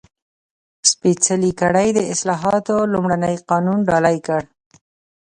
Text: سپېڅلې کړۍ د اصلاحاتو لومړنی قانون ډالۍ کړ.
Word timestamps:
سپېڅلې 0.89 1.51
کړۍ 1.61 1.89
د 1.93 1.99
اصلاحاتو 2.13 2.75
لومړنی 2.93 3.35
قانون 3.49 3.79
ډالۍ 3.89 4.17
کړ. 4.27 4.41